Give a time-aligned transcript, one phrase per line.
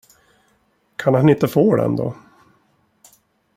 [0.95, 2.15] Kan han inte få den då?